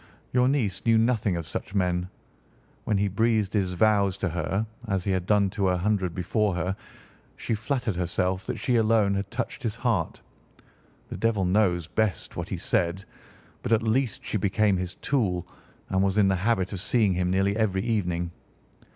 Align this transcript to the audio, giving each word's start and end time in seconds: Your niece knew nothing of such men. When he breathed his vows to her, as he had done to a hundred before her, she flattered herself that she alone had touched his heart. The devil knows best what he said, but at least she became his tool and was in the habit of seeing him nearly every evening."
Your 0.33 0.47
niece 0.47 0.83
knew 0.83 0.97
nothing 0.97 1.35
of 1.37 1.45
such 1.45 1.75
men. 1.75 2.09
When 2.85 2.97
he 2.97 3.07
breathed 3.07 3.53
his 3.53 3.73
vows 3.73 4.17
to 4.17 4.29
her, 4.29 4.65
as 4.87 5.03
he 5.03 5.11
had 5.11 5.27
done 5.27 5.51
to 5.51 5.67
a 5.69 5.77
hundred 5.77 6.15
before 6.15 6.55
her, 6.55 6.75
she 7.35 7.53
flattered 7.53 7.95
herself 7.97 8.47
that 8.47 8.57
she 8.57 8.77
alone 8.77 9.13
had 9.13 9.29
touched 9.29 9.61
his 9.61 9.75
heart. 9.75 10.19
The 11.09 11.17
devil 11.17 11.45
knows 11.45 11.85
best 11.87 12.35
what 12.35 12.49
he 12.49 12.57
said, 12.57 13.05
but 13.61 13.71
at 13.71 13.83
least 13.83 14.25
she 14.25 14.37
became 14.37 14.75
his 14.77 14.95
tool 14.95 15.45
and 15.89 16.01
was 16.01 16.17
in 16.17 16.29
the 16.29 16.35
habit 16.37 16.73
of 16.73 16.79
seeing 16.79 17.13
him 17.13 17.29
nearly 17.29 17.55
every 17.55 17.83
evening." 17.83 18.31